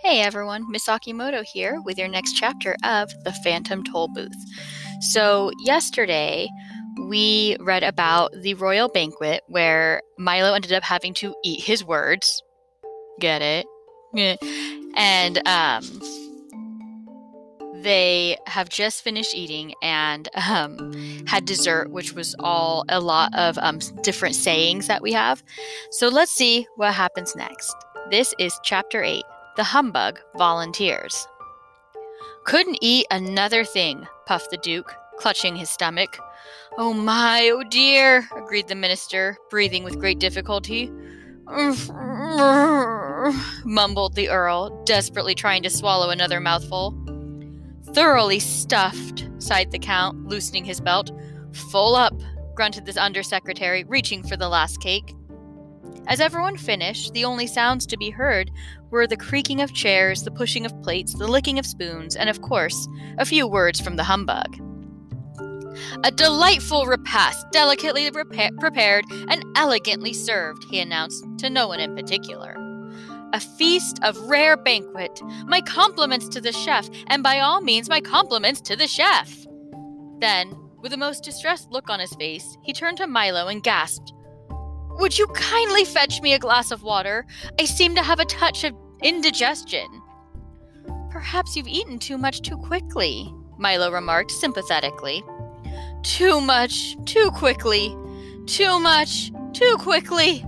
[0.00, 4.32] Hey everyone, Miss Akimoto here with your next chapter of The Phantom Tollbooth.
[5.00, 6.48] So, yesterday
[7.08, 12.40] we read about the royal banquet where Milo ended up having to eat his words.
[13.18, 13.66] Get it?
[14.94, 15.82] And um
[17.82, 20.92] they have just finished eating and um,
[21.26, 25.42] had dessert, which was all a lot of um, different sayings that we have.
[25.92, 27.74] So let's see what happens next.
[28.10, 29.22] This is chapter 8
[29.58, 31.26] The Humbug Volunteers.
[32.44, 36.16] Couldn't eat another thing, puffed the Duke, clutching his stomach.
[36.78, 40.92] Oh my, oh dear, agreed the minister, breathing with great difficulty.
[43.64, 46.96] mumbled the Earl, desperately trying to swallow another mouthful.
[47.86, 51.10] Thoroughly stuffed, sighed the Count, loosening his belt.
[51.72, 52.14] Full up,
[52.54, 55.16] grunted the undersecretary, reaching for the last cake.
[56.08, 58.50] As everyone finished, the only sounds to be heard
[58.90, 62.40] were the creaking of chairs, the pushing of plates, the licking of spoons, and of
[62.40, 64.56] course, a few words from the humbug.
[66.04, 71.94] A delightful repast, delicately repa- prepared and elegantly served, he announced, to no one in
[71.94, 72.56] particular.
[73.34, 75.20] A feast of rare banquet.
[75.46, 79.46] My compliments to the chef, and by all means, my compliments to the chef.
[80.20, 84.14] Then, with a most distressed look on his face, he turned to Milo and gasped,
[84.98, 87.26] would you kindly fetch me a glass of water?
[87.58, 89.86] I seem to have a touch of indigestion.
[91.10, 95.22] Perhaps you've eaten too much too quickly, Milo remarked sympathetically.
[96.02, 97.96] Too much, too quickly.
[98.46, 100.44] Too much, too quickly,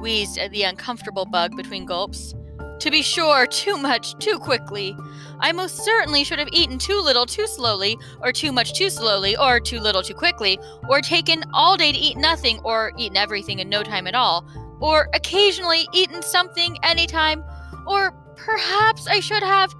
[0.00, 2.34] wheezed the uncomfortable bug between gulps.
[2.80, 4.96] To be sure, too much, too quickly.
[5.40, 9.36] I most certainly should have eaten too little too slowly, or too much too slowly,
[9.36, 13.60] or too little too quickly, or taken all day to eat nothing, or eaten everything
[13.60, 14.46] in no time at all,
[14.80, 17.42] or occasionally eaten something anytime,
[17.86, 19.74] or perhaps I should have.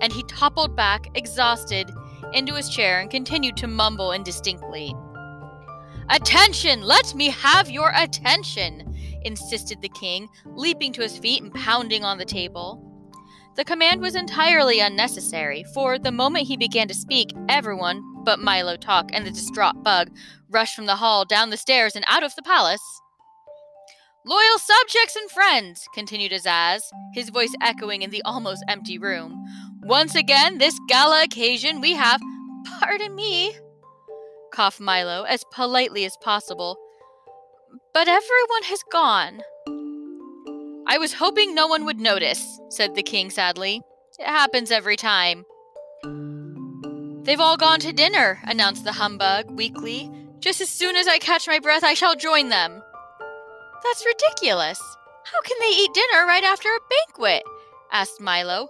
[0.00, 1.90] And he toppled back, exhausted,
[2.32, 4.94] into his chair and continued to mumble indistinctly.
[6.10, 6.82] Attention!
[6.82, 8.87] Let me have your attention!
[9.22, 12.84] Insisted the king, leaping to his feet and pounding on the table.
[13.56, 18.76] The command was entirely unnecessary, for the moment he began to speak, everyone but Milo
[18.76, 20.10] Tock and the distraught bug
[20.50, 22.82] rushed from the hall, down the stairs, and out of the palace.
[24.26, 26.82] Loyal subjects and friends, continued Azaz,
[27.14, 29.44] his voice echoing in the almost empty room.
[29.82, 32.20] Once again, this gala occasion, we have.
[32.80, 33.56] Pardon me,
[34.52, 36.76] coughed Milo as politely as possible,
[37.92, 39.42] but everyone has gone.
[40.86, 43.82] I was hoping no one would notice, said the king sadly.
[44.18, 45.44] It happens every time.
[47.24, 50.10] They've all gone to dinner, announced the humbug weakly.
[50.40, 52.82] Just as soon as I catch my breath, I shall join them.
[53.84, 54.80] That's ridiculous.
[55.24, 57.42] How can they eat dinner right after a banquet?
[57.92, 58.68] asked Milo.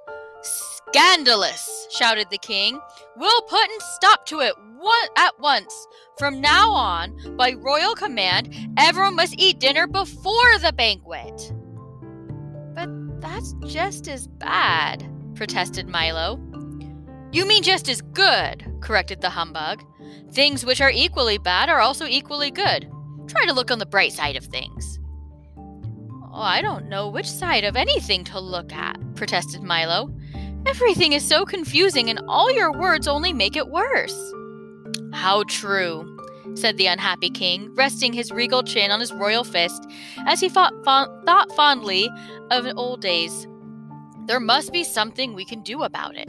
[0.91, 2.81] Scandalous, shouted the king.
[3.17, 5.87] We'll put a stop to it one- at once.
[6.19, 11.53] From now on, by royal command, everyone must eat dinner before the banquet.
[12.75, 12.89] But
[13.21, 16.41] that's just as bad, protested Milo.
[17.33, 19.85] You mean just as good, corrected the humbug.
[20.33, 22.91] Things which are equally bad are also equally good.
[23.27, 24.99] Try to look on the bright side of things.
[25.59, 30.15] Oh, I don't know which side of anything to look at, protested Milo.
[30.69, 34.17] Everything is so confusing, and all your words only make it worse.
[35.13, 36.19] How true,
[36.55, 39.87] said the unhappy king, resting his regal chin on his royal fist
[40.27, 42.11] as he thought, thought fondly
[42.51, 43.47] of old days.
[44.27, 46.29] There must be something we can do about it.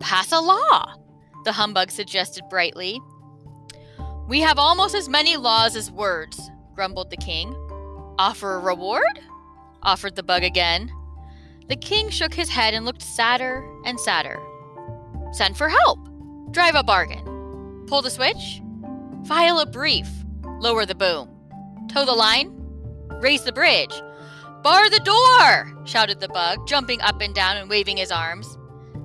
[0.00, 0.94] Pass a law,
[1.44, 3.00] the humbug suggested brightly.
[4.28, 7.54] We have almost as many laws as words, grumbled the king.
[8.18, 9.20] Offer a reward?
[9.84, 10.92] offered the bug again.
[11.72, 14.38] The king shook his head and looked sadder and sadder.
[15.32, 15.98] Send for help.
[16.50, 17.86] Drive a bargain.
[17.86, 18.60] Pull the switch.
[19.24, 20.06] File a brief.
[20.60, 21.30] Lower the boom.
[21.88, 22.52] Tow the line.
[23.22, 24.02] Raise the bridge.
[24.62, 25.86] Bar the door!
[25.86, 28.58] shouted the bug, jumping up and down and waving his arms.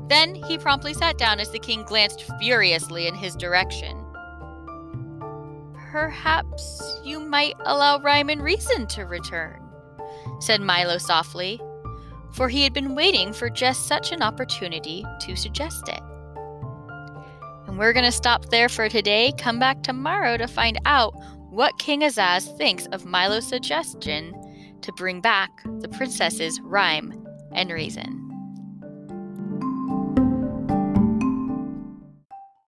[0.09, 3.97] Then he promptly sat down as the king glanced furiously in his direction.
[5.89, 9.61] Perhaps you might allow Rhyme and Reason to return,
[10.41, 11.61] said Milo softly,
[12.37, 15.99] for he had been waiting for just such an opportunity to suggest it.
[17.65, 19.33] And we're going to stop there for today.
[19.39, 21.15] Come back tomorrow to find out
[21.49, 24.33] what King Azaz thinks of Milo's suggestion
[24.81, 25.49] to bring back
[25.79, 28.16] the princess's rhyme and reason.